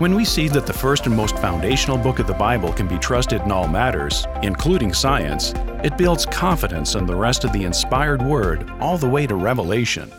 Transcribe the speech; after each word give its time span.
When 0.00 0.14
we 0.14 0.24
see 0.24 0.48
that 0.48 0.66
the 0.66 0.72
first 0.72 1.04
and 1.04 1.14
most 1.14 1.36
foundational 1.40 1.98
book 1.98 2.20
of 2.20 2.26
the 2.26 2.32
Bible 2.32 2.72
can 2.72 2.88
be 2.88 2.98
trusted 2.98 3.42
in 3.42 3.52
all 3.52 3.68
matters, 3.68 4.26
including 4.42 4.94
science, 4.94 5.52
it 5.84 5.98
builds 5.98 6.24
confidence 6.24 6.94
in 6.94 7.04
the 7.04 7.14
rest 7.14 7.44
of 7.44 7.52
the 7.52 7.64
inspired 7.64 8.22
Word 8.22 8.70
all 8.80 8.96
the 8.96 9.06
way 9.06 9.26
to 9.26 9.34
Revelation. 9.34 10.10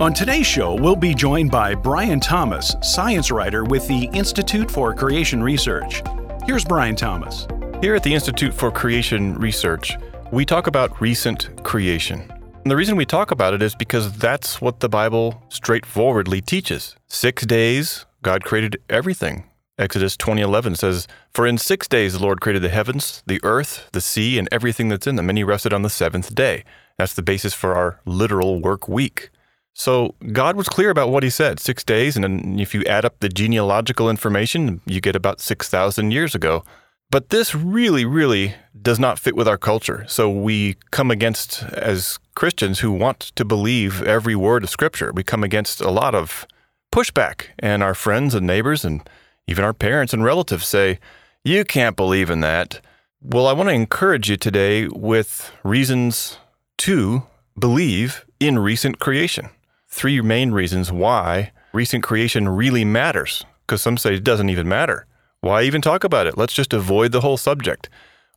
On 0.00 0.12
today's 0.12 0.48
show, 0.48 0.74
we'll 0.74 0.96
be 0.96 1.14
joined 1.14 1.52
by 1.52 1.72
Brian 1.72 2.18
Thomas, 2.18 2.74
science 2.82 3.30
writer 3.30 3.62
with 3.62 3.86
the 3.86 4.10
Institute 4.12 4.68
for 4.68 4.92
Creation 4.92 5.40
Research. 5.40 6.02
Here's 6.44 6.64
Brian 6.64 6.96
Thomas. 6.96 7.46
Here 7.80 7.94
at 7.94 8.02
the 8.02 8.12
Institute 8.12 8.52
for 8.52 8.72
Creation 8.72 9.36
Research, 9.38 9.96
we 10.32 10.44
talk 10.44 10.66
about 10.66 11.00
recent 11.00 11.62
creation. 11.62 12.28
And 12.28 12.70
the 12.72 12.76
reason 12.76 12.96
we 12.96 13.06
talk 13.06 13.30
about 13.30 13.54
it 13.54 13.62
is 13.62 13.76
because 13.76 14.18
that's 14.18 14.60
what 14.60 14.80
the 14.80 14.88
Bible 14.88 15.44
straightforwardly 15.48 16.40
teaches. 16.40 16.96
Six 17.06 17.46
days, 17.46 18.04
God 18.22 18.44
created 18.44 18.80
everything. 18.88 19.44
Exodus 19.78 20.16
20:11 20.16 20.76
says, 20.76 21.08
"For 21.32 21.46
in 21.46 21.58
6 21.58 21.88
days 21.88 22.12
the 22.12 22.22
Lord 22.22 22.40
created 22.40 22.62
the 22.62 22.68
heavens, 22.68 23.22
the 23.26 23.40
earth, 23.42 23.88
the 23.92 24.00
sea, 24.00 24.38
and 24.38 24.48
everything 24.52 24.88
that's 24.88 25.06
in 25.06 25.16
them, 25.16 25.28
and 25.28 25.38
he 25.38 25.44
rested 25.44 25.72
on 25.72 25.82
the 25.82 25.90
seventh 25.90 26.34
day." 26.34 26.64
That's 26.98 27.14
the 27.14 27.22
basis 27.22 27.54
for 27.54 27.74
our 27.74 27.98
literal 28.04 28.60
work 28.60 28.86
week. 28.86 29.30
So 29.74 30.14
God 30.32 30.56
was 30.56 30.68
clear 30.68 30.90
about 30.90 31.08
what 31.08 31.22
he 31.22 31.30
said 31.30 31.58
six 31.58 31.82
days, 31.82 32.16
and 32.16 32.60
if 32.60 32.74
you 32.74 32.84
add 32.84 33.06
up 33.06 33.20
the 33.20 33.30
genealogical 33.30 34.10
information, 34.10 34.82
you 34.84 35.00
get 35.00 35.16
about 35.16 35.40
6,000 35.40 36.10
years 36.10 36.34
ago. 36.34 36.62
But 37.10 37.30
this 37.30 37.54
really, 37.54 38.04
really 38.04 38.54
does 38.80 38.98
not 38.98 39.18
fit 39.18 39.34
with 39.34 39.48
our 39.48 39.58
culture. 39.58 40.04
So 40.06 40.30
we 40.30 40.76
come 40.90 41.10
against, 41.10 41.62
as 41.72 42.18
Christians 42.34 42.80
who 42.80 42.92
want 42.92 43.20
to 43.34 43.44
believe 43.44 44.02
every 44.02 44.36
word 44.36 44.64
of 44.64 44.70
Scripture, 44.70 45.12
we 45.14 45.22
come 45.22 45.42
against 45.42 45.80
a 45.80 45.90
lot 45.90 46.14
of 46.14 46.46
pushback. 46.92 47.46
And 47.58 47.82
our 47.82 47.94
friends 47.94 48.34
and 48.34 48.46
neighbors 48.46 48.84
and 48.84 49.08
even 49.48 49.64
our 49.64 49.74
parents 49.74 50.12
and 50.12 50.22
relatives 50.22 50.68
say, 50.68 51.00
You 51.42 51.64
can't 51.64 51.96
believe 51.96 52.30
in 52.30 52.40
that. 52.40 52.80
Well, 53.20 53.48
I 53.48 53.52
want 53.52 53.68
to 53.68 53.74
encourage 53.74 54.30
you 54.30 54.36
today 54.36 54.86
with 54.86 55.52
reasons 55.64 56.38
to 56.78 57.24
believe 57.58 58.24
in 58.38 58.58
recent 58.58 58.98
creation 59.00 59.50
three 59.92 60.20
main 60.22 60.52
reasons 60.52 60.90
why 60.90 61.52
recent 61.72 62.02
creation 62.02 62.48
really 62.48 62.84
matters. 62.84 63.44
Because 63.60 63.82
some 63.82 63.98
say 63.98 64.14
it 64.14 64.24
doesn't 64.24 64.48
even 64.48 64.66
matter. 64.66 65.06
Why 65.40 65.62
even 65.62 65.82
talk 65.82 66.02
about 66.02 66.26
it? 66.26 66.38
Let's 66.38 66.54
just 66.54 66.72
avoid 66.72 67.12
the 67.12 67.20
whole 67.20 67.36
subject. 67.36 67.88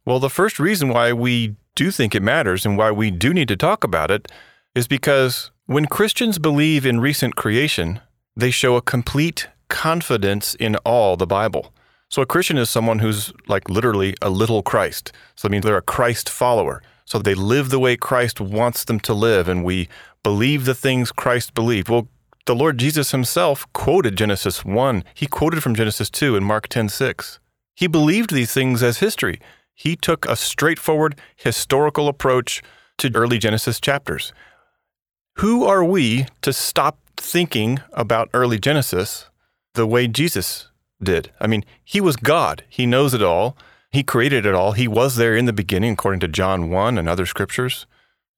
Well, 0.05 0.19
the 0.19 0.29
first 0.29 0.59
reason 0.59 0.89
why 0.89 1.13
we 1.13 1.55
do 1.73 1.91
think 1.91 2.13
it 2.13 2.21
matters 2.21 2.65
and 2.65 2.77
why 2.77 2.91
we 2.91 3.09
do 3.09 3.33
need 3.33 3.47
to 3.47 3.55
talk 3.55 3.83
about 3.83 4.11
it 4.11 4.29
is 4.75 4.87
because 4.87 5.51
when 5.65 5.85
Christians 5.85 6.37
believe 6.37 6.85
in 6.85 6.99
recent 6.99 7.35
creation, 7.35 8.01
they 8.35 8.51
show 8.51 8.75
a 8.75 8.81
complete 8.81 9.47
confidence 9.69 10.55
in 10.55 10.75
all 10.77 11.17
the 11.17 11.27
Bible. 11.27 11.73
So 12.09 12.21
a 12.21 12.25
Christian 12.25 12.57
is 12.57 12.69
someone 12.69 12.99
who's 12.99 13.33
like 13.47 13.69
literally 13.69 14.15
a 14.21 14.29
little 14.29 14.61
Christ. 14.61 15.11
So 15.35 15.47
that 15.47 15.51
means 15.51 15.65
they're 15.65 15.77
a 15.77 15.81
Christ 15.81 16.29
follower. 16.29 16.81
So 17.05 17.19
they 17.19 17.35
live 17.35 17.69
the 17.69 17.79
way 17.79 17.97
Christ 17.97 18.41
wants 18.41 18.83
them 18.83 18.99
to 19.01 19.13
live, 19.13 19.47
and 19.47 19.63
we 19.63 19.87
believe 20.23 20.65
the 20.65 20.73
things 20.73 21.11
Christ 21.11 21.53
believed. 21.53 21.89
Well, 21.89 22.07
the 22.45 22.55
Lord 22.55 22.77
Jesus 22.77 23.11
himself 23.11 23.71
quoted 23.73 24.17
Genesis 24.17 24.65
1. 24.65 25.03
He 25.13 25.27
quoted 25.27 25.61
from 25.61 25.75
Genesis 25.75 26.09
2 26.09 26.35
in 26.35 26.43
Mark 26.43 26.67
10:6. 26.67 27.39
He 27.75 27.87
believed 27.87 28.31
these 28.31 28.53
things 28.53 28.81
as 28.81 28.99
history. 28.99 29.39
He 29.73 29.95
took 29.95 30.25
a 30.25 30.35
straightforward 30.35 31.19
historical 31.35 32.07
approach 32.07 32.63
to 32.99 33.11
early 33.13 33.37
Genesis 33.37 33.79
chapters. 33.79 34.31
Who 35.37 35.65
are 35.65 35.83
we 35.83 36.27
to 36.41 36.53
stop 36.53 36.97
thinking 37.17 37.79
about 37.93 38.29
early 38.33 38.59
Genesis 38.59 39.29
the 39.73 39.85
way 39.85 40.07
Jesus 40.07 40.69
did? 41.01 41.31
I 41.39 41.47
mean, 41.47 41.65
he 41.83 42.01
was 42.01 42.15
God. 42.15 42.63
He 42.69 42.85
knows 42.85 43.13
it 43.13 43.23
all. 43.23 43.57
He 43.91 44.03
created 44.03 44.45
it 44.45 44.53
all. 44.53 44.73
He 44.73 44.87
was 44.87 45.15
there 45.15 45.35
in 45.35 45.45
the 45.45 45.53
beginning 45.53 45.93
according 45.93 46.19
to 46.21 46.27
John 46.27 46.69
1 46.69 46.97
and 46.97 47.07
other 47.07 47.25
scriptures. 47.25 47.85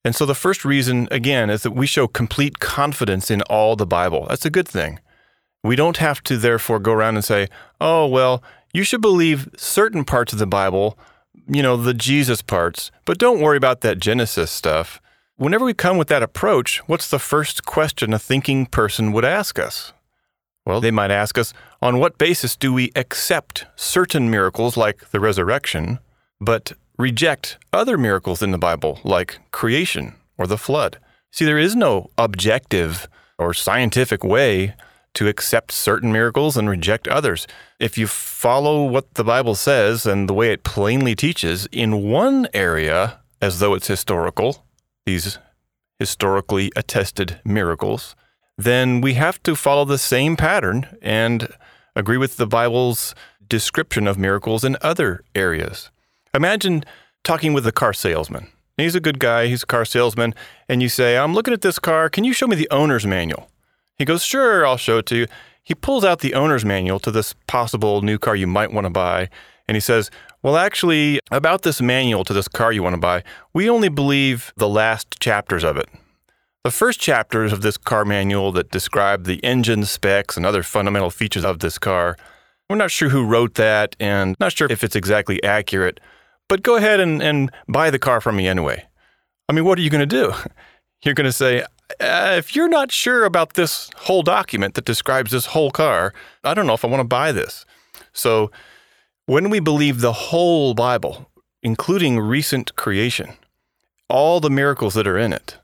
And 0.03 0.15
so 0.15 0.25
the 0.25 0.35
first 0.35 0.63
reason, 0.63 1.07
again, 1.11 1.49
is 1.49 1.63
that 1.63 1.71
we 1.71 1.87
show 1.87 2.07
complete 2.07 2.59
confidence 2.59 3.29
in 3.29 3.41
all 3.43 3.75
the 3.75 3.85
Bible. 3.85 4.27
That's 4.29 4.45
a 4.45 4.51
good 4.51 4.67
thing. 4.67 4.99
We 5.63 5.75
don't 5.75 5.97
have 5.97 6.21
to 6.23 6.37
therefore 6.37 6.79
go 6.79 6.93
around 6.93 7.15
and 7.15 7.25
say, 7.25 7.47
oh, 7.81 8.07
well, 8.07 8.43
you 8.73 8.83
should 8.83 9.01
believe 9.01 9.49
certain 9.57 10.05
parts 10.05 10.31
of 10.31 10.39
the 10.39 10.47
Bible, 10.47 10.97
you 11.47 11.61
know, 11.61 11.75
the 11.75 11.93
Jesus 11.93 12.41
parts, 12.41 12.91
but 13.05 13.17
don't 13.17 13.41
worry 13.41 13.57
about 13.57 13.81
that 13.81 13.99
Genesis 13.99 14.51
stuff. 14.51 15.01
Whenever 15.39 15.65
we 15.65 15.73
come 15.75 15.99
with 15.99 16.07
that 16.07 16.23
approach, 16.23 16.79
what's 16.87 17.11
the 17.11 17.19
first 17.19 17.63
question 17.63 18.11
a 18.11 18.17
thinking 18.17 18.65
person 18.65 19.11
would 19.11 19.23
ask 19.23 19.59
us? 19.59 19.93
Well, 20.65 20.81
they 20.81 20.89
might 20.89 21.11
ask 21.11 21.37
us, 21.37 21.53
on 21.79 21.99
what 21.99 22.17
basis 22.17 22.55
do 22.55 22.73
we 22.73 22.91
accept 22.95 23.67
certain 23.75 24.31
miracles 24.31 24.75
like 24.75 25.11
the 25.11 25.19
resurrection, 25.19 25.99
but 26.41 26.71
reject 26.97 27.59
other 27.71 27.99
miracles 27.99 28.41
in 28.41 28.49
the 28.49 28.57
Bible, 28.57 28.99
like 29.03 29.37
creation 29.51 30.15
or 30.39 30.47
the 30.47 30.57
flood. 30.57 30.97
See, 31.31 31.45
there 31.45 31.59
is 31.59 31.75
no 31.75 32.09
objective 32.17 33.07
or 33.37 33.53
scientific 33.53 34.23
way 34.23 34.73
to 35.13 35.27
accept 35.27 35.71
certain 35.71 36.11
miracles 36.11 36.57
and 36.57 36.67
reject 36.67 37.07
others. 37.07 37.45
If 37.79 37.95
you 37.95 38.07
follow 38.07 38.85
what 38.85 39.13
the 39.13 39.23
Bible 39.23 39.53
says 39.53 40.07
and 40.07 40.27
the 40.27 40.33
way 40.33 40.51
it 40.51 40.63
plainly 40.63 41.13
teaches 41.13 41.67
in 41.71 42.09
one 42.09 42.47
area, 42.55 43.19
as 43.39 43.59
though 43.59 43.75
it's 43.75 43.87
historical, 43.87 44.63
these 45.07 45.39
historically 45.99 46.71
attested 46.75 47.39
miracles, 47.43 48.15
then 48.57 49.01
we 49.01 49.13
have 49.13 49.41
to 49.43 49.55
follow 49.55 49.85
the 49.85 49.97
same 49.97 50.35
pattern 50.35 50.85
and 51.01 51.47
agree 51.95 52.17
with 52.17 52.35
the 52.37 52.45
Bible's 52.45 53.15
description 53.47 54.05
of 54.05 54.19
miracles 54.19 54.63
in 54.65 54.77
other 54.81 55.23
areas. 55.33 55.89
Imagine 56.33 56.83
talking 57.23 57.53
with 57.53 57.65
a 57.65 57.71
car 57.71 57.93
salesman. 57.93 58.49
He's 58.75 58.95
a 58.95 58.99
good 58.99 59.17
guy, 59.17 59.47
he's 59.47 59.63
a 59.63 59.67
car 59.67 59.85
salesman, 59.85 60.35
and 60.67 60.83
you 60.83 60.89
say, 60.89 61.17
I'm 61.17 61.33
looking 61.33 61.53
at 61.53 61.61
this 61.61 61.79
car, 61.79 62.09
can 62.09 62.25
you 62.25 62.33
show 62.33 62.45
me 62.45 62.57
the 62.57 62.69
owner's 62.69 63.07
manual? 63.07 63.49
He 63.97 64.05
goes, 64.05 64.23
Sure, 64.23 64.67
I'll 64.67 64.77
show 64.77 64.99
it 64.99 65.05
to 65.07 65.15
you. 65.15 65.27
He 65.63 65.73
pulls 65.73 66.03
out 66.03 66.19
the 66.19 66.33
owner's 66.33 66.65
manual 66.65 66.99
to 66.99 67.11
this 67.11 67.33
possible 67.47 68.01
new 68.01 68.19
car 68.19 68.35
you 68.35 68.45
might 68.45 68.73
want 68.73 68.85
to 68.85 68.91
buy, 68.91 69.29
and 69.67 69.75
he 69.75 69.81
says, 69.81 70.11
Well, 70.47 70.55
actually, 70.55 71.19
about 71.29 71.63
this 71.63 71.81
manual 71.81 72.23
to 72.23 72.31
this 72.31 72.47
car 72.47 72.71
you 72.71 72.81
want 72.81 72.93
to 72.93 73.01
buy, 73.01 73.21
we 73.53 73.69
only 73.69 73.89
believe 73.89 74.53
the 74.55 74.69
last 74.69 75.19
chapters 75.19 75.65
of 75.65 75.75
it. 75.75 75.89
The 76.63 76.71
first 76.71 77.01
chapters 77.01 77.51
of 77.51 77.63
this 77.63 77.75
car 77.75 78.05
manual 78.05 78.53
that 78.53 78.71
describe 78.71 79.25
the 79.25 79.43
engine 79.43 79.83
specs 79.83 80.37
and 80.37 80.45
other 80.45 80.63
fundamental 80.63 81.09
features 81.09 81.43
of 81.43 81.59
this 81.59 81.77
car 81.77 82.15
we're 82.69 82.77
not 82.77 82.91
sure 82.91 83.09
who 83.09 83.25
wrote 83.25 83.55
that 83.55 83.97
and 83.99 84.37
not 84.39 84.53
sure 84.53 84.71
if 84.71 84.85
it's 84.85 84.95
exactly 84.95 85.43
accurate, 85.43 85.99
but 86.47 86.63
go 86.63 86.77
ahead 86.77 87.01
and, 87.01 87.21
and 87.21 87.51
buy 87.67 87.89
the 87.89 87.99
car 87.99 88.21
from 88.21 88.37
me 88.37 88.47
anyway. 88.47 88.85
I 89.49 89.53
mean, 89.53 89.65
what 89.65 89.77
are 89.77 89.81
you 89.81 89.89
going 89.89 89.99
to 89.99 90.05
do? 90.05 90.33
You're 91.03 91.13
going 91.13 91.25
to 91.25 91.33
say, 91.33 91.63
uh, 91.99 92.35
if 92.37 92.55
you're 92.55 92.69
not 92.69 92.93
sure 92.93 93.25
about 93.25 93.55
this 93.55 93.89
whole 93.97 94.23
document 94.23 94.75
that 94.75 94.85
describes 94.85 95.31
this 95.31 95.47
whole 95.47 95.71
car, 95.71 96.13
I 96.45 96.53
don't 96.53 96.67
know 96.67 96.73
if 96.73 96.85
I 96.85 96.87
want 96.87 97.01
to 97.01 97.07
buy 97.07 97.33
this. 97.33 97.65
So, 98.13 98.49
when 99.27 99.49
we 99.49 99.59
believe 99.59 99.99
the 99.99 100.13
whole 100.13 100.73
Bible, 100.73 101.29
including 101.61 102.17
recent 102.17 102.75
creation, 102.77 103.33
all 104.09 104.39
the 104.39 104.49
miracles 104.49 104.93
that 104.93 105.05
are 105.05 105.17
in 105.17 105.33
it, 105.33 105.57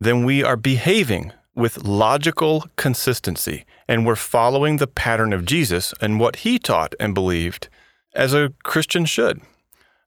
then 0.00 0.24
we 0.24 0.42
are 0.42 0.56
behaving 0.56 1.32
with 1.54 1.84
logical 1.84 2.64
consistency, 2.76 3.66
and 3.86 4.06
we're 4.06 4.16
following 4.16 4.78
the 4.78 4.86
pattern 4.86 5.34
of 5.34 5.44
Jesus 5.44 5.92
and 6.00 6.18
what 6.18 6.36
he 6.36 6.58
taught 6.58 6.94
and 6.98 7.14
believed, 7.14 7.68
as 8.14 8.32
a 8.32 8.54
Christian 8.62 9.04
should. 9.04 9.42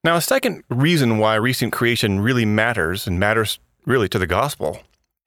Now, 0.03 0.15
a 0.15 0.21
second 0.21 0.63
reason 0.69 1.19
why 1.19 1.35
recent 1.35 1.71
creation 1.71 2.19
really 2.19 2.45
matters 2.45 3.05
and 3.05 3.19
matters 3.19 3.59
really 3.85 4.09
to 4.09 4.17
the 4.17 4.27
gospel 4.27 4.79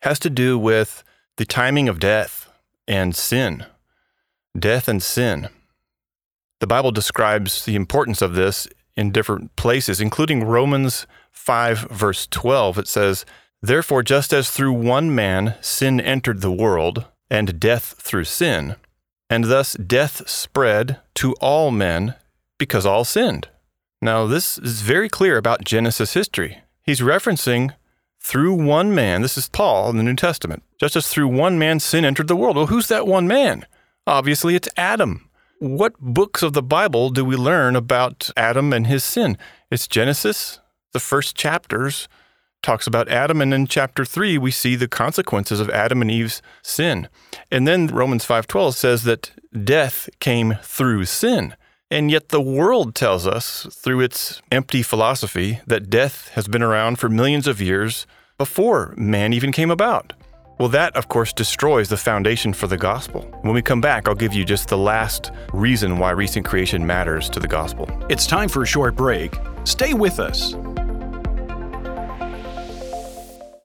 has 0.02 0.18
to 0.18 0.28
do 0.28 0.58
with 0.58 1.04
the 1.36 1.44
timing 1.44 1.88
of 1.88 2.00
death 2.00 2.50
and 2.88 3.14
sin. 3.14 3.64
Death 4.58 4.88
and 4.88 5.00
sin. 5.00 5.48
The 6.60 6.66
Bible 6.66 6.90
describes 6.90 7.64
the 7.64 7.76
importance 7.76 8.22
of 8.22 8.34
this 8.34 8.66
in 8.96 9.12
different 9.12 9.54
places, 9.56 10.00
including 10.00 10.44
Romans 10.44 11.06
5, 11.32 11.90
verse 11.90 12.26
12. 12.28 12.78
It 12.78 12.88
says, 12.88 13.26
Therefore, 13.60 14.02
just 14.02 14.32
as 14.32 14.50
through 14.50 14.72
one 14.72 15.14
man 15.14 15.54
sin 15.60 16.00
entered 16.00 16.40
the 16.40 16.52
world, 16.52 17.04
and 17.30 17.58
death 17.60 17.94
through 17.98 18.24
sin, 18.24 18.76
and 19.28 19.44
thus 19.44 19.74
death 19.74 20.28
spread 20.28 21.00
to 21.14 21.34
all 21.34 21.70
men 21.70 22.14
because 22.58 22.86
all 22.86 23.04
sinned. 23.04 23.48
Now, 24.00 24.26
this 24.26 24.58
is 24.58 24.82
very 24.82 25.08
clear 25.08 25.36
about 25.36 25.64
Genesis 25.64 26.14
history. 26.14 26.58
He's 26.82 27.00
referencing 27.00 27.74
through 28.20 28.54
one 28.54 28.94
man, 28.94 29.22
this 29.22 29.36
is 29.36 29.48
Paul 29.48 29.90
in 29.90 29.96
the 29.96 30.02
New 30.02 30.16
Testament, 30.16 30.62
just 30.80 30.96
as 30.96 31.08
through 31.08 31.28
one 31.28 31.58
man 31.58 31.80
sin 31.80 32.04
entered 32.04 32.28
the 32.28 32.36
world. 32.36 32.56
Well, 32.56 32.66
who's 32.66 32.88
that 32.88 33.06
one 33.06 33.26
man? 33.26 33.66
Obviously, 34.06 34.54
it's 34.54 34.68
Adam. 34.76 35.28
What 35.58 35.98
books 35.98 36.42
of 36.42 36.52
the 36.52 36.62
Bible 36.62 37.08
do 37.08 37.24
we 37.24 37.34
learn 37.34 37.76
about 37.76 38.30
Adam 38.36 38.74
and 38.74 38.86
his 38.86 39.02
sin? 39.02 39.38
It's 39.70 39.88
Genesis, 39.88 40.60
the 40.92 41.00
first 41.00 41.34
chapters 41.34 42.08
talks 42.62 42.86
about 42.86 43.08
Adam 43.08 43.40
and 43.40 43.54
in 43.54 43.66
chapter 43.66 44.04
3 44.04 44.36
we 44.38 44.50
see 44.50 44.76
the 44.76 44.88
consequences 44.88 45.60
of 45.60 45.70
Adam 45.70 46.02
and 46.02 46.10
Eve's 46.10 46.42
sin. 46.62 47.08
And 47.50 47.66
then 47.66 47.86
Romans 47.86 48.24
5:12 48.24 48.74
says 48.74 49.04
that 49.04 49.30
death 49.64 50.10
came 50.20 50.58
through 50.62 51.04
sin. 51.06 51.54
And 51.90 52.10
yet 52.10 52.30
the 52.30 52.40
world 52.40 52.94
tells 52.94 53.26
us 53.26 53.66
through 53.70 54.00
its 54.00 54.42
empty 54.50 54.82
philosophy 54.82 55.60
that 55.66 55.88
death 55.88 56.30
has 56.34 56.48
been 56.48 56.62
around 56.62 56.98
for 56.98 57.08
millions 57.08 57.46
of 57.46 57.62
years 57.62 58.06
before 58.36 58.92
man 58.96 59.32
even 59.32 59.52
came 59.52 59.70
about. 59.70 60.12
Well, 60.58 60.68
that, 60.70 60.96
of 60.96 61.08
course, 61.08 61.34
destroys 61.34 61.90
the 61.90 61.98
foundation 61.98 62.54
for 62.54 62.66
the 62.66 62.78
gospel. 62.78 63.22
When 63.42 63.52
we 63.52 63.60
come 63.60 63.82
back, 63.82 64.08
I'll 64.08 64.14
give 64.14 64.32
you 64.32 64.42
just 64.42 64.68
the 64.68 64.78
last 64.78 65.30
reason 65.52 65.98
why 65.98 66.12
recent 66.12 66.46
creation 66.46 66.86
matters 66.86 67.28
to 67.30 67.40
the 67.40 67.48
gospel. 67.48 67.86
It's 68.08 68.26
time 68.26 68.48
for 68.48 68.62
a 68.62 68.66
short 68.66 68.96
break. 68.96 69.36
Stay 69.64 69.92
with 69.92 70.18
us. 70.18 70.54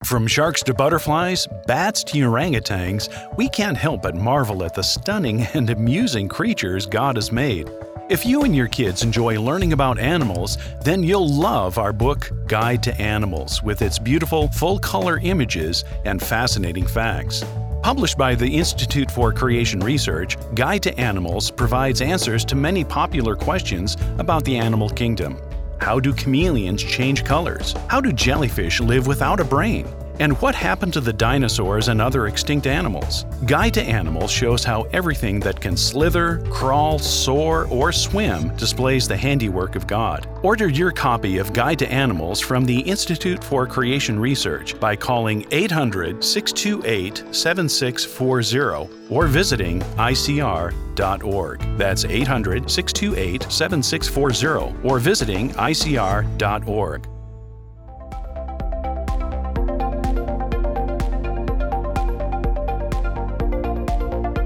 From 0.03 0.27
sharks 0.27 0.63
to 0.63 0.73
butterflies, 0.73 1.47
bats 1.65 2.03
to 2.05 2.17
orangutans, 2.17 3.07
we 3.37 3.47
can't 3.47 3.77
help 3.77 4.01
but 4.01 4.13
marvel 4.13 4.61
at 4.61 4.73
the 4.73 4.81
stunning 4.81 5.43
and 5.53 5.69
amusing 5.69 6.27
creatures 6.27 6.85
God 6.85 7.15
has 7.15 7.31
made. 7.31 7.69
If 8.11 8.25
you 8.25 8.41
and 8.41 8.53
your 8.53 8.67
kids 8.67 9.03
enjoy 9.03 9.39
learning 9.39 9.71
about 9.71 9.97
animals, 9.97 10.57
then 10.83 11.01
you'll 11.01 11.33
love 11.33 11.77
our 11.77 11.93
book, 11.93 12.29
Guide 12.45 12.83
to 12.83 13.01
Animals, 13.01 13.63
with 13.63 13.81
its 13.81 13.97
beautiful, 13.97 14.49
full 14.49 14.79
color 14.79 15.17
images 15.23 15.85
and 16.03 16.21
fascinating 16.21 16.85
facts. 16.85 17.41
Published 17.81 18.17
by 18.17 18.35
the 18.35 18.53
Institute 18.53 19.09
for 19.09 19.31
Creation 19.31 19.79
Research, 19.79 20.35
Guide 20.55 20.83
to 20.83 20.99
Animals 20.99 21.51
provides 21.51 22.01
answers 22.01 22.43
to 22.47 22.55
many 22.57 22.83
popular 22.83 23.33
questions 23.33 23.95
about 24.17 24.43
the 24.43 24.57
animal 24.57 24.89
kingdom. 24.89 25.41
How 25.79 25.97
do 25.97 26.13
chameleons 26.13 26.83
change 26.83 27.23
colors? 27.23 27.75
How 27.87 28.01
do 28.01 28.11
jellyfish 28.11 28.81
live 28.81 29.07
without 29.07 29.39
a 29.39 29.45
brain? 29.45 29.87
And 30.21 30.39
what 30.39 30.53
happened 30.53 30.93
to 30.93 31.01
the 31.01 31.11
dinosaurs 31.11 31.87
and 31.87 31.99
other 31.99 32.27
extinct 32.27 32.67
animals? 32.67 33.25
Guide 33.47 33.73
to 33.73 33.81
Animals 33.81 34.29
shows 34.29 34.63
how 34.63 34.83
everything 34.93 35.39
that 35.39 35.59
can 35.59 35.75
slither, 35.75 36.43
crawl, 36.51 36.99
soar, 36.99 37.65
or 37.71 37.91
swim 37.91 38.55
displays 38.55 39.07
the 39.07 39.17
handiwork 39.17 39.75
of 39.75 39.87
God. 39.87 40.27
Order 40.43 40.69
your 40.69 40.91
copy 40.91 41.39
of 41.39 41.53
Guide 41.53 41.79
to 41.79 41.91
Animals 41.91 42.39
from 42.39 42.65
the 42.65 42.81
Institute 42.81 43.43
for 43.43 43.65
Creation 43.65 44.19
Research 44.19 44.79
by 44.79 44.95
calling 44.95 45.43
800 45.49 46.23
628 46.23 47.23
7640 47.35 49.09
or 49.09 49.25
visiting 49.25 49.79
ICR.org. 49.97 51.77
That's 51.79 52.05
800 52.05 52.69
628 52.69 53.51
7640 53.51 54.87
or 54.87 54.99
visiting 54.99 55.49
ICR.org. 55.49 57.10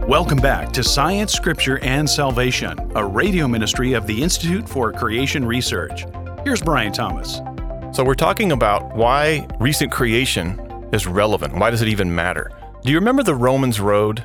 Welcome 0.08 0.38
back 0.38 0.72
to 0.74 0.84
Science, 0.84 1.34
Scripture, 1.34 1.80
and 1.80 2.08
Salvation, 2.08 2.78
a 2.94 3.04
radio 3.04 3.48
ministry 3.48 3.94
of 3.94 4.06
the 4.06 4.22
Institute 4.22 4.70
for 4.70 4.94
Creation 4.94 5.44
Research. 5.44 6.06
Here's 6.44 6.62
Brian 6.62 6.94
Thomas. 6.94 7.42
So, 7.92 8.04
we're 8.04 8.14
talking 8.14 8.52
about 8.52 8.96
why 8.96 9.48
recent 9.60 9.92
creation 9.92 10.60
is 10.94 11.08
relevant. 11.08 11.56
Why 11.56 11.72
does 11.72 11.82
it 11.82 11.88
even 11.88 12.14
matter? 12.14 12.52
Do 12.84 12.92
you 12.92 13.00
remember 13.00 13.24
the 13.24 13.34
Romans 13.34 13.80
Road? 13.80 14.24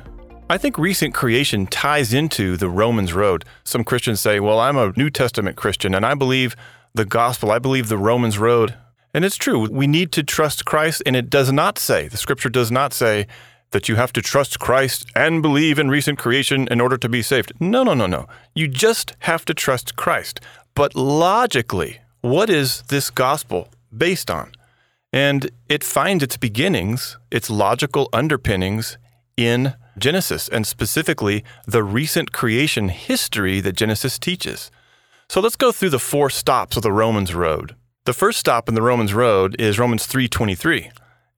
I 0.51 0.59
think 0.59 0.77
recent 0.77 1.15
creation 1.15 1.65
ties 1.65 2.13
into 2.13 2.57
the 2.57 2.69
Romans 2.69 3.11
Road. 3.13 3.43
Some 3.63 3.83
Christians 3.83 4.21
say, 4.21 4.39
well, 4.39 4.59
I'm 4.59 4.77
a 4.77 4.93
New 4.95 5.09
Testament 5.09 5.57
Christian 5.57 5.95
and 5.95 6.05
I 6.05 6.13
believe 6.13 6.55
the 6.93 7.05
gospel, 7.05 7.49
I 7.49 7.57
believe 7.57 7.89
the 7.89 7.97
Romans 7.97 8.37
Road. 8.37 8.75
And 9.15 9.25
it's 9.25 9.35
true, 9.35 9.67
we 9.67 9.87
need 9.87 10.11
to 10.11 10.21
trust 10.21 10.63
Christ, 10.63 11.01
and 11.07 11.15
it 11.15 11.29
does 11.29 11.51
not 11.51 11.79
say, 11.79 12.07
the 12.07 12.17
scripture 12.17 12.49
does 12.49 12.69
not 12.69 12.93
say, 12.93 13.25
that 13.71 13.89
you 13.89 13.95
have 13.95 14.13
to 14.13 14.21
trust 14.21 14.59
Christ 14.59 15.05
and 15.15 15.41
believe 15.41 15.79
in 15.79 15.89
recent 15.89 16.19
creation 16.19 16.67
in 16.69 16.81
order 16.81 16.97
to 16.97 17.09
be 17.09 17.21
saved. 17.21 17.53
No, 17.59 17.83
no, 17.83 17.93
no, 17.93 18.05
no. 18.05 18.27
You 18.53 18.67
just 18.67 19.15
have 19.19 19.45
to 19.45 19.53
trust 19.53 19.95
Christ. 19.95 20.39
But 20.75 20.95
logically, 20.95 21.99
what 22.21 22.49
is 22.49 22.83
this 22.89 23.09
gospel 23.09 23.69
based 23.95 24.29
on? 24.29 24.51
And 25.13 25.51
it 25.67 25.83
finds 25.83 26.23
its 26.23 26.37
beginnings, 26.37 27.17
its 27.31 27.49
logical 27.49 28.09
underpinnings 28.13 28.97
in 29.35 29.73
Genesis, 29.97 30.47
and 30.47 30.65
specifically 30.65 31.43
the 31.67 31.83
recent 31.83 32.31
creation 32.31 32.89
history 32.89 33.59
that 33.59 33.75
Genesis 33.75 34.17
teaches. 34.17 34.71
So 35.27 35.41
let's 35.41 35.55
go 35.55 35.71
through 35.71 35.89
the 35.89 35.99
four 35.99 36.29
stops 36.29 36.77
of 36.77 36.83
the 36.83 36.91
Romans 36.91 37.33
road. 37.33 37.75
The 38.05 38.13
first 38.13 38.39
stop 38.39 38.67
in 38.67 38.75
the 38.75 38.81
Romans 38.81 39.13
road 39.13 39.59
is 39.59 39.79
Romans 39.79 40.07
3:23. 40.07 40.91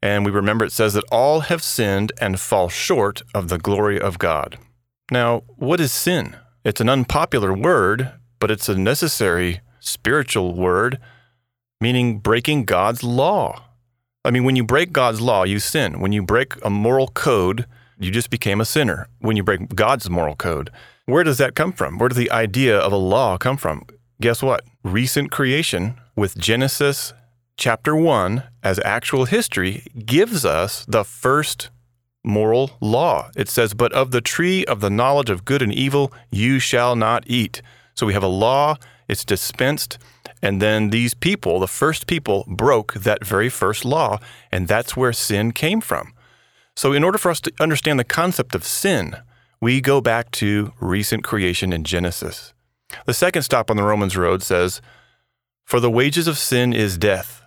And 0.03 0.25
we 0.25 0.31
remember 0.31 0.65
it 0.65 0.73
says 0.73 0.95
that 0.95 1.05
all 1.13 1.39
have 1.39 1.63
sinned 1.63 2.11
and 2.19 2.37
fall 2.37 2.67
short 2.67 3.21
of 3.33 3.47
the 3.47 3.57
glory 3.57 3.97
of 3.97 4.19
God. 4.19 4.57
Now, 5.09 5.43
what 5.55 5.79
is 5.79 5.93
sin? 5.93 6.35
It's 6.65 6.81
an 6.81 6.89
unpopular 6.89 7.53
word, 7.53 8.11
but 8.41 8.51
it's 8.51 8.67
a 8.67 8.75
necessary 8.75 9.61
spiritual 9.79 10.55
word, 10.55 10.99
meaning 11.79 12.19
breaking 12.19 12.65
God's 12.65 13.01
law. 13.01 13.63
I 14.25 14.31
mean, 14.31 14.43
when 14.43 14.57
you 14.57 14.65
break 14.65 14.91
God's 14.91 15.21
law, 15.21 15.45
you 15.45 15.59
sin. 15.59 16.01
When 16.01 16.11
you 16.11 16.21
break 16.21 16.55
a 16.65 16.69
moral 16.69 17.07
code, 17.07 17.65
you 17.97 18.11
just 18.11 18.29
became 18.29 18.59
a 18.59 18.65
sinner. 18.65 19.07
When 19.19 19.37
you 19.37 19.43
break 19.43 19.73
God's 19.73 20.09
moral 20.09 20.35
code, 20.35 20.69
where 21.05 21.23
does 21.23 21.37
that 21.37 21.55
come 21.55 21.71
from? 21.71 21.97
Where 21.97 22.09
does 22.09 22.17
the 22.17 22.31
idea 22.31 22.77
of 22.77 22.91
a 22.91 22.97
law 22.97 23.37
come 23.37 23.55
from? 23.55 23.85
Guess 24.19 24.43
what? 24.43 24.65
Recent 24.83 25.31
creation 25.31 25.95
with 26.13 26.37
Genesis 26.37 27.13
chapter 27.57 27.95
1 27.95 28.43
as 28.63 28.79
actual 28.83 29.25
history 29.25 29.85
gives 30.05 30.45
us 30.45 30.85
the 30.87 31.03
first 31.03 31.69
moral 32.23 32.71
law. 32.81 33.29
It 33.35 33.49
says, 33.49 33.73
But 33.73 33.93
of 33.93 34.11
the 34.11 34.21
tree 34.21 34.65
of 34.65 34.79
the 34.79 34.89
knowledge 34.89 35.29
of 35.29 35.45
good 35.45 35.61
and 35.61 35.73
evil 35.73 36.11
you 36.31 36.59
shall 36.59 36.95
not 36.95 37.23
eat. 37.27 37.61
So 37.95 38.05
we 38.05 38.13
have 38.13 38.23
a 38.23 38.27
law, 38.27 38.77
it's 39.07 39.25
dispensed, 39.25 39.97
and 40.41 40.61
then 40.61 40.89
these 40.89 41.13
people, 41.13 41.59
the 41.59 41.67
first 41.67 42.07
people, 42.07 42.45
broke 42.47 42.93
that 42.95 43.25
very 43.25 43.49
first 43.49 43.85
law, 43.85 44.19
and 44.51 44.67
that's 44.67 44.97
where 44.97 45.13
sin 45.13 45.51
came 45.51 45.79
from. 45.79 46.13
So, 46.75 46.91
in 46.91 47.03
order 47.03 47.19
for 47.19 47.29
us 47.29 47.39
to 47.41 47.53
understand 47.59 47.99
the 47.99 48.03
concept 48.03 48.55
of 48.55 48.63
sin, 48.63 49.17
we 49.61 49.79
go 49.79 50.01
back 50.01 50.31
to 50.31 50.73
recent 50.79 51.23
creation 51.23 51.71
in 51.71 51.83
Genesis. 51.83 52.53
The 53.05 53.13
second 53.13 53.43
stop 53.43 53.69
on 53.69 53.77
the 53.77 53.83
Romans 53.83 54.17
road 54.17 54.41
says, 54.41 54.81
For 55.65 55.79
the 55.79 55.91
wages 55.91 56.27
of 56.27 56.37
sin 56.37 56.73
is 56.73 56.97
death 56.97 57.42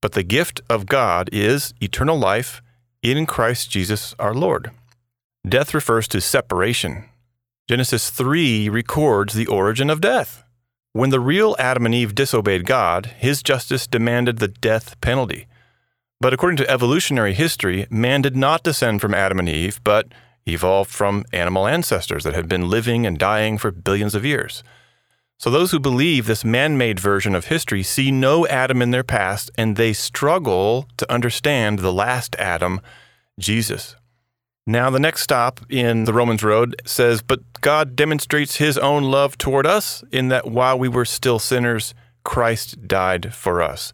but 0.00 0.12
the 0.12 0.22
gift 0.22 0.60
of 0.68 0.86
God 0.86 1.28
is 1.32 1.74
eternal 1.80 2.18
life 2.18 2.62
in 3.02 3.26
Christ 3.26 3.70
Jesus 3.70 4.14
our 4.18 4.34
Lord. 4.34 4.70
Death 5.48 5.74
refers 5.74 6.08
to 6.08 6.20
separation. 6.20 7.04
Genesis 7.68 8.10
3 8.10 8.68
records 8.68 9.34
the 9.34 9.46
origin 9.46 9.90
of 9.90 10.00
death. 10.00 10.44
When 10.92 11.10
the 11.10 11.20
real 11.20 11.54
Adam 11.58 11.86
and 11.86 11.94
Eve 11.94 12.14
disobeyed 12.14 12.66
God, 12.66 13.06
his 13.18 13.42
justice 13.42 13.86
demanded 13.86 14.38
the 14.38 14.48
death 14.48 15.00
penalty. 15.00 15.46
But 16.20 16.32
according 16.32 16.56
to 16.58 16.70
evolutionary 16.70 17.34
history, 17.34 17.86
man 17.90 18.22
did 18.22 18.36
not 18.36 18.64
descend 18.64 19.00
from 19.00 19.14
Adam 19.14 19.38
and 19.38 19.48
Eve, 19.48 19.80
but 19.84 20.08
evolved 20.46 20.90
from 20.90 21.24
animal 21.32 21.66
ancestors 21.66 22.24
that 22.24 22.34
had 22.34 22.48
been 22.48 22.68
living 22.68 23.06
and 23.06 23.18
dying 23.18 23.58
for 23.58 23.70
billions 23.70 24.14
of 24.14 24.24
years. 24.24 24.64
So 25.38 25.50
those 25.50 25.70
who 25.70 25.78
believe 25.78 26.26
this 26.26 26.44
man 26.44 26.76
made 26.76 26.98
version 26.98 27.36
of 27.36 27.44
history 27.44 27.84
see 27.84 28.10
no 28.10 28.44
Adam 28.48 28.82
in 28.82 28.90
their 28.90 29.04
past 29.04 29.52
and 29.56 29.76
they 29.76 29.92
struggle 29.92 30.88
to 30.96 31.10
understand 31.10 31.78
the 31.78 31.92
last 31.92 32.34
Adam, 32.40 32.80
Jesus. 33.38 33.94
Now, 34.66 34.90
the 34.90 34.98
next 34.98 35.22
stop 35.22 35.60
in 35.70 36.04
the 36.04 36.12
Romans 36.12 36.42
Road 36.42 36.82
says, 36.84 37.22
But 37.22 37.40
God 37.60 37.94
demonstrates 37.94 38.56
his 38.56 38.76
own 38.76 39.04
love 39.04 39.38
toward 39.38 39.64
us 39.64 40.02
in 40.10 40.26
that 40.28 40.50
while 40.50 40.76
we 40.76 40.88
were 40.88 41.04
still 41.04 41.38
sinners, 41.38 41.94
Christ 42.24 42.88
died 42.88 43.32
for 43.32 43.62
us. 43.62 43.92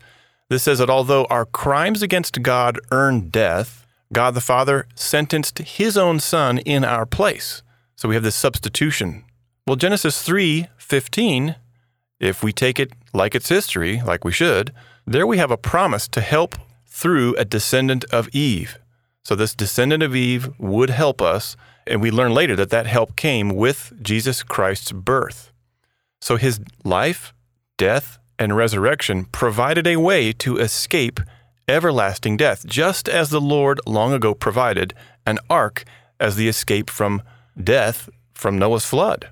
This 0.49 0.63
says 0.63 0.79
that 0.79 0.91
although 0.91 1.27
our 1.27 1.45
crimes 1.45 2.03
against 2.03 2.41
God 2.41 2.81
earned 2.91 3.31
death, 3.31 3.87
God 4.15 4.33
the 4.35 4.41
Father 4.41 4.89
sentenced 4.95 5.59
his 5.59 5.99
own 5.99 6.21
Son 6.21 6.57
in 6.59 6.85
our 6.85 7.05
place. 7.05 7.63
So 7.97 8.09
we 8.09 8.15
have 8.15 8.25
this 8.25 8.35
substitution 8.35 9.25
well, 9.67 9.77
Genesis 9.77 10.23
3:15, 10.89 11.57
if 12.21 12.43
we 12.43 12.53
take 12.53 12.79
it 12.79 12.93
like 13.13 13.35
its 13.35 13.49
history, 13.49 14.03
like 14.05 14.25
we 14.25 14.33
should, 14.33 14.73
there 15.07 15.27
we 15.27 15.39
have 15.39 15.51
a 15.51 15.57
promise 15.57 16.09
to 16.09 16.21
help 16.21 16.57
through 16.87 17.35
a 17.37 17.45
descendant 17.45 18.05
of 18.13 18.29
Eve. 18.33 18.79
So 19.25 19.35
this 19.35 19.55
descendant 19.55 20.03
of 20.03 20.15
Eve 20.15 20.51
would 20.59 20.91
help 20.91 21.21
us 21.21 21.57
And 21.87 22.01
we 22.01 22.11
learn 22.11 22.33
later 22.33 22.57
that 22.57 22.71
that 22.71 22.87
help 22.87 23.17
came 23.17 23.51
with 23.51 23.93
Jesus 24.01 24.43
Christ's 24.43 24.93
birth. 24.93 25.53
So 26.21 26.37
his 26.37 26.61
life, 26.85 27.35
death, 27.77 28.19
and 28.39 28.57
resurrection 28.57 29.27
provided 29.27 29.87
a 29.87 29.97
way 29.97 30.33
to 30.33 30.57
escape 30.57 31.21
everlasting 31.69 32.37
death, 32.37 32.67
just 32.67 33.09
as 33.09 33.31
the 33.31 33.41
Lord 33.41 33.81
long 33.87 34.13
ago 34.13 34.35
provided 34.35 34.95
an 35.27 35.39
ark 35.51 35.85
as 36.19 36.37
the 36.37 36.49
escape 36.49 36.91
from 36.91 37.23
death 37.63 38.09
from 38.33 38.59
Noah's 38.59 38.85
flood. 38.85 39.29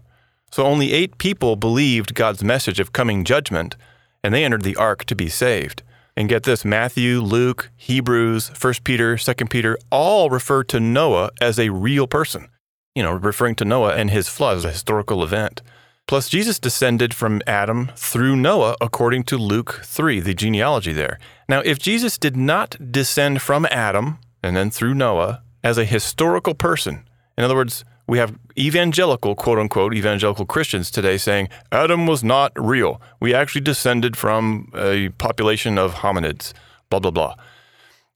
So 0.53 0.67
only 0.67 0.93
eight 0.93 1.17
people 1.17 1.57
believed 1.57 2.15
God's 2.15 2.45
message 2.45 2.79
of 2.79 2.93
coming 2.93 3.25
judgment, 3.25 3.75
and 4.23 4.35
they 4.35 4.45
entered 4.45 4.63
the 4.63 4.77
ark 4.77 5.05
to 5.07 5.17
be 5.17 5.31
saved. 5.31 5.83
And 6.15 6.29
get 6.29 6.43
this 6.43 6.63
Matthew, 6.63 7.21
Luke, 7.21 7.71
Hebrews, 7.75 8.51
1 8.61 8.75
Peter, 8.85 9.17
2 9.17 9.35
Peter 9.47 9.79
all 9.91 10.29
refer 10.29 10.63
to 10.65 10.79
Noah 10.79 11.31
as 11.41 11.59
a 11.59 11.71
real 11.71 12.07
person, 12.07 12.49
you 12.95 13.03
know, 13.03 13.13
referring 13.13 13.55
to 13.57 13.65
Noah 13.65 13.95
and 13.95 14.11
his 14.11 14.29
flood 14.29 14.59
as 14.59 14.67
a 14.67 14.73
historical 14.73 15.25
event. 15.25 15.63
Plus, 16.07 16.29
Jesus 16.29 16.59
descended 16.59 17.15
from 17.15 17.41
Adam 17.47 17.91
through 17.97 18.37
Noah, 18.37 18.77
according 18.83 19.23
to 19.25 19.39
Luke 19.39 19.81
3, 19.85 20.21
the 20.21 20.35
genealogy 20.35 20.93
there. 20.93 21.19
Now, 21.49 21.61
if 21.61 21.79
Jesus 21.79 22.19
did 22.19 22.37
not 22.37 22.93
descend 22.93 23.41
from 23.41 23.67
Adam 23.71 24.19
and 24.43 24.55
then 24.55 24.71
through 24.71 24.95
Noah 24.95 25.43
as 25.65 25.79
a 25.79 25.87
historical 25.87 26.55
person, 26.55 27.09
in 27.39 27.45
other 27.45 27.55
words, 27.55 27.87
we 28.07 28.19
have 28.19 28.37
evangelical, 28.59 29.35
quote 29.35 29.59
unquote, 29.59 29.95
evangelical 29.95 30.45
Christians 30.45 30.91
today 30.91 31.17
saying 31.17 31.49
Adam 31.71 32.07
was 32.07 32.25
not 32.25 32.53
real. 32.57 33.01
We 33.21 33.35
actually 33.35 33.63
descended 33.63 34.17
from 34.17 34.71
a 34.75 35.11
population 35.11 35.79
of 35.79 35.95
hominids, 35.97 36.53
blah, 36.91 36.99
blah, 36.99 37.11
blah. 37.11 37.35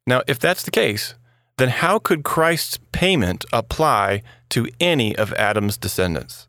Now, 0.06 0.22
if 0.26 0.38
that's 0.38 0.62
the 0.62 0.70
case, 0.70 1.14
then 1.56 1.68
how 1.68 1.98
could 1.98 2.22
Christ's 2.22 2.78
payment 2.92 3.44
apply 3.52 4.22
to 4.50 4.68
any 4.78 5.16
of 5.16 5.32
Adam's 5.34 5.76
descendants? 5.76 6.48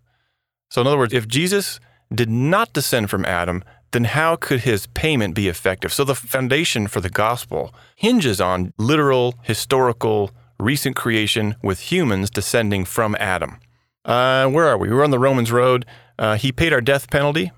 So, 0.70 0.82
in 0.82 0.88
other 0.88 0.98
words, 0.98 1.13
if 1.13 1.27
Jesus 1.27 1.79
did 2.13 2.29
not 2.29 2.74
descend 2.74 3.10
from 3.10 3.25
Adam, 3.25 3.63
then 3.91 4.03
how 4.03 4.36
could 4.36 4.62
his 4.62 4.88
payment 4.88 5.34
be 5.34 5.48
effective? 5.48 5.94
So, 5.94 6.03
the 6.03 6.15
foundation 6.15 6.88
for 6.88 7.00
the 7.00 7.10
gospel 7.10 7.74
hinges 7.96 8.41
on 8.41 8.74
literal, 8.77 9.36
historical, 9.44 10.32
recent 10.60 10.96
creation 10.96 11.56
with 11.62 11.92
humans 11.92 12.30
descending 12.30 12.86
from 12.86 13.16
Adam. 13.20 13.58
Uh, 14.06 14.48
where 14.48 14.68
are 14.68 14.78
we? 14.78 14.90
We're 14.90 15.04
on 15.04 15.12
the 15.12 15.20
Romans 15.20 15.52
road. 15.52 15.86
Uh, 16.18 16.38
he 16.38 16.52
paid 16.52 16.74
our 16.74 16.82
death 16.82 17.10
penalty, 17.10 17.52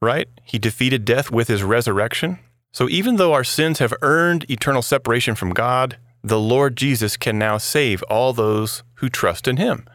right? 0.00 0.28
He 0.44 0.58
defeated 0.58 1.04
death 1.04 1.30
with 1.30 1.48
his 1.48 1.62
resurrection. 1.62 2.38
So, 2.72 2.88
even 2.88 3.16
though 3.16 3.32
our 3.32 3.44
sins 3.44 3.78
have 3.78 3.94
earned 4.02 4.48
eternal 4.50 4.82
separation 4.82 5.34
from 5.34 5.50
God, 5.50 5.96
the 6.22 6.38
Lord 6.38 6.76
Jesus 6.76 7.16
can 7.16 7.38
now 7.38 7.58
save 7.58 8.02
all 8.04 8.32
those 8.32 8.82
who 8.94 9.08
trust 9.08 9.48
in 9.48 9.56
him. 9.56 9.86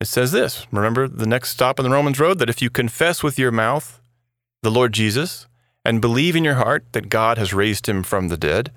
It 0.00 0.06
says 0.06 0.32
this 0.32 0.66
remember 0.72 1.06
the 1.06 1.26
next 1.26 1.50
stop 1.50 1.78
on 1.78 1.84
the 1.84 1.90
Romans 1.90 2.18
road 2.18 2.38
that 2.38 2.50
if 2.50 2.60
you 2.60 2.70
confess 2.70 3.22
with 3.22 3.38
your 3.38 3.52
mouth 3.52 4.00
the 4.62 4.70
Lord 4.70 4.92
Jesus 4.92 5.46
and 5.84 6.00
believe 6.00 6.36
in 6.36 6.44
your 6.44 6.54
heart 6.54 6.84
that 6.92 7.08
God 7.08 7.38
has 7.38 7.54
raised 7.54 7.88
him 7.88 8.02
from 8.02 8.28
the 8.28 8.36
dead, 8.36 8.70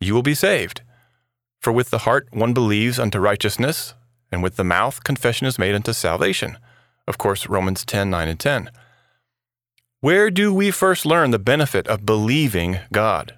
you 0.00 0.14
will 0.14 0.22
be 0.22 0.34
saved. 0.34 0.82
For 1.60 1.72
with 1.72 1.90
the 1.90 1.98
heart 1.98 2.28
one 2.32 2.54
believes 2.54 2.98
unto 2.98 3.18
righteousness, 3.18 3.94
and 4.32 4.42
with 4.42 4.56
the 4.56 4.64
mouth 4.64 5.04
confession 5.04 5.46
is 5.46 5.58
made 5.58 5.74
unto 5.74 5.92
salvation. 5.92 6.56
Of 7.06 7.18
course, 7.18 7.48
Romans 7.48 7.84
10 7.84 8.08
9 8.08 8.28
and 8.28 8.40
10. 8.40 8.70
Where 10.00 10.30
do 10.30 10.54
we 10.54 10.70
first 10.70 11.04
learn 11.04 11.30
the 11.30 11.38
benefit 11.38 11.86
of 11.86 12.06
believing 12.06 12.78
God? 12.90 13.36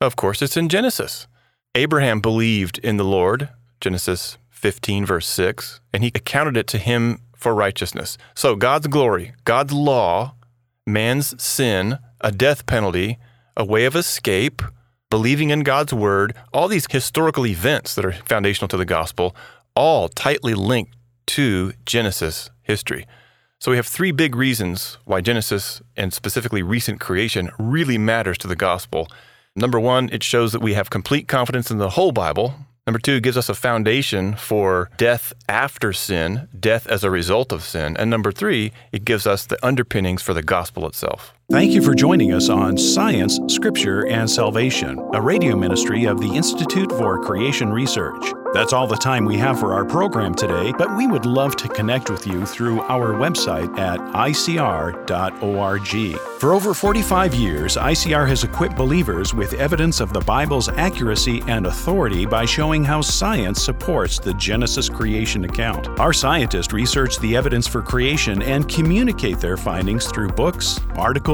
Of 0.00 0.16
course, 0.16 0.40
it's 0.40 0.56
in 0.56 0.70
Genesis. 0.70 1.26
Abraham 1.74 2.20
believed 2.20 2.78
in 2.78 2.96
the 2.96 3.04
Lord, 3.04 3.50
Genesis 3.80 4.38
15, 4.50 5.04
verse 5.04 5.26
6, 5.26 5.80
and 5.92 6.02
he 6.02 6.10
accounted 6.14 6.56
it 6.56 6.66
to 6.68 6.78
him 6.78 7.20
for 7.36 7.54
righteousness. 7.54 8.16
So 8.34 8.56
God's 8.56 8.86
glory, 8.86 9.34
God's 9.44 9.72
law, 9.72 10.34
man's 10.86 11.40
sin, 11.42 11.98
a 12.20 12.32
death 12.32 12.64
penalty, 12.64 13.18
a 13.56 13.64
way 13.64 13.84
of 13.84 13.96
escape, 13.96 14.62
believing 15.12 15.50
in 15.50 15.60
God's 15.60 15.92
word, 15.92 16.34
all 16.54 16.68
these 16.68 16.86
historical 16.90 17.46
events 17.46 17.94
that 17.94 18.04
are 18.06 18.12
foundational 18.12 18.66
to 18.66 18.78
the 18.78 18.86
gospel, 18.86 19.36
all 19.76 20.08
tightly 20.08 20.54
linked 20.54 20.94
to 21.26 21.74
Genesis 21.84 22.48
history. 22.62 23.06
So 23.58 23.70
we 23.70 23.76
have 23.76 23.86
three 23.86 24.10
big 24.10 24.34
reasons 24.34 24.96
why 25.04 25.20
Genesis 25.20 25.82
and 25.98 26.14
specifically 26.14 26.62
recent 26.62 26.98
creation 26.98 27.50
really 27.58 27.98
matters 27.98 28.38
to 28.38 28.48
the 28.48 28.56
gospel. 28.56 29.06
Number 29.54 29.78
one, 29.78 30.08
it 30.10 30.22
shows 30.22 30.52
that 30.52 30.62
we 30.62 30.72
have 30.72 30.88
complete 30.88 31.28
confidence 31.28 31.70
in 31.70 31.76
the 31.76 31.90
whole 31.90 32.12
Bible, 32.12 32.54
Number 32.84 32.98
two, 32.98 33.20
gives 33.20 33.36
us 33.36 33.48
a 33.48 33.54
foundation 33.54 34.34
for 34.34 34.90
death 34.96 35.32
after 35.48 35.92
sin, 35.92 36.48
death 36.58 36.84
as 36.88 37.04
a 37.04 37.12
result 37.12 37.52
of 37.52 37.62
sin. 37.62 37.96
And 37.96 38.10
number 38.10 38.32
three, 38.32 38.72
it 38.90 39.04
gives 39.04 39.24
us 39.24 39.46
the 39.46 39.64
underpinnings 39.64 40.20
for 40.20 40.34
the 40.34 40.42
gospel 40.42 40.88
itself. 40.88 41.32
Thank 41.52 41.72
you 41.72 41.82
for 41.82 41.94
joining 41.94 42.32
us 42.32 42.48
on 42.48 42.78
Science, 42.78 43.38
Scripture, 43.46 44.06
and 44.06 44.28
Salvation, 44.28 44.98
a 45.12 45.20
radio 45.20 45.54
ministry 45.54 46.06
of 46.06 46.18
the 46.18 46.34
Institute 46.34 46.90
for 46.92 47.22
Creation 47.22 47.70
Research. 47.70 48.32
That's 48.54 48.74
all 48.74 48.86
the 48.86 48.96
time 48.96 49.24
we 49.24 49.38
have 49.38 49.58
for 49.58 49.72
our 49.72 49.84
program 49.84 50.34
today, 50.34 50.72
but 50.76 50.94
we 50.94 51.06
would 51.06 51.24
love 51.24 51.56
to 51.56 51.68
connect 51.68 52.10
with 52.10 52.26
you 52.26 52.44
through 52.44 52.82
our 52.82 53.14
website 53.14 53.78
at 53.78 53.98
icr.org. 54.14 54.98
For 56.38 56.52
over 56.52 56.74
45 56.74 57.34
years, 57.34 57.76
ICR 57.76 58.28
has 58.28 58.44
equipped 58.44 58.76
believers 58.76 59.32
with 59.32 59.54
evidence 59.54 60.00
of 60.00 60.12
the 60.12 60.20
Bible's 60.20 60.68
accuracy 60.68 61.42
and 61.46 61.66
authority 61.66 62.26
by 62.26 62.44
showing 62.44 62.84
how 62.84 63.00
science 63.00 63.62
supports 63.62 64.18
the 64.18 64.34
Genesis 64.34 64.90
creation 64.90 65.44
account. 65.44 65.88
Our 65.98 66.12
scientists 66.12 66.74
research 66.74 67.18
the 67.20 67.34
evidence 67.36 67.66
for 67.66 67.80
creation 67.80 68.42
and 68.42 68.68
communicate 68.68 69.38
their 69.38 69.56
findings 69.56 70.08
through 70.08 70.28
books, 70.28 70.78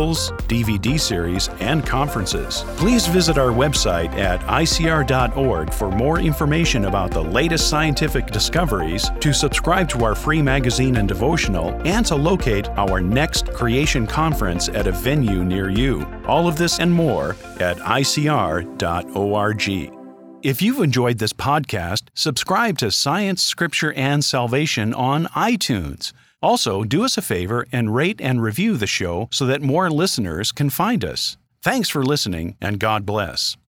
articles, 0.09 0.33
DVD 0.49 0.99
series, 0.99 1.49
and 1.61 1.87
conferences. 1.87 2.65
Please 2.77 3.07
visit 3.07 3.39
our 3.39 3.51
website 3.51 4.13
at 4.15 4.41
icr.org 4.41 5.73
for 5.73 5.91
more 5.91 6.19
information 6.21 6.87
about 6.87 7.11
the 7.11 7.23
latest 7.23 7.69
scientific 7.69 8.27
discoveries, 8.27 9.11
to 9.21 9.33
subscribe 9.33 9.89
to 9.89 10.05
our 10.05 10.15
free 10.15 10.43
magazine 10.43 10.97
and 10.97 11.09
devotional, 11.09 11.71
and 11.85 12.07
to 12.07 12.15
locate 12.15 12.69
our 12.71 13.01
next 13.01 13.53
creation 13.53 14.07
conference 14.07 14.69
at 14.69 14.87
a 14.87 14.93
venue 14.93 15.45
near 15.45 15.71
you. 15.71 16.07
All 16.27 16.49
of 16.49 16.57
this 16.57 16.79
and 16.79 16.93
more 16.93 17.37
at 17.61 17.77
icr.org. 17.79 18.69
If 20.41 20.63
you've 20.63 20.79
enjoyed 20.79 21.19
this 21.19 21.33
podcast, 21.33 22.03
subscribe 22.15 22.79
to 22.79 22.93
Science, 22.93 23.43
Scripture, 23.43 23.93
and 23.95 24.25
Salvation 24.25 24.95
on 24.95 25.27
iTunes. 25.35 26.13
Also, 26.41 26.85
do 26.85 27.05
us 27.05 27.19
a 27.19 27.23
favor 27.23 27.67
and 27.71 27.95
rate 27.95 28.21
and 28.21 28.41
review 28.41 28.77
the 28.79 28.87
show 28.87 29.29
so 29.31 29.45
that 29.45 29.61
more 29.61 29.91
listeners 29.91 30.53
can 30.53 30.71
find 30.71 31.05
us. 31.05 31.37
Thanks 31.63 31.91
for 31.91 32.03
listening, 32.03 32.57
and 32.61 32.81
God 32.81 33.05
bless. 33.05 33.59